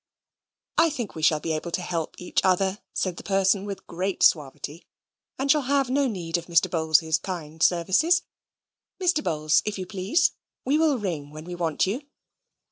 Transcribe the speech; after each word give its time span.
"I 0.79 0.89
think 0.89 1.13
we 1.13 1.21
shall 1.21 1.39
be 1.39 1.53
able 1.53 1.69
to 1.73 1.81
help 1.83 2.15
each 2.17 2.41
other," 2.43 2.79
said 2.91 3.17
the 3.17 3.23
person 3.23 3.65
with 3.65 3.85
great 3.85 4.23
suavity: 4.23 4.87
"and 5.37 5.51
shall 5.51 5.61
have 5.61 5.91
no 5.91 6.07
need 6.07 6.39
of 6.39 6.47
Mr. 6.47 6.71
Bowls's 6.71 7.19
kind 7.19 7.61
services. 7.61 8.23
Mr. 8.99 9.23
Bowls, 9.23 9.61
if 9.63 9.77
you 9.77 9.85
please, 9.85 10.31
we 10.65 10.79
will 10.79 10.97
ring 10.97 11.29
when 11.29 11.45
we 11.45 11.53
want 11.53 11.85
you." 11.85 12.01